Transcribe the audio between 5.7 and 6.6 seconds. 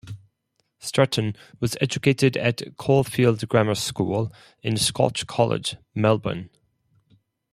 Melbourne.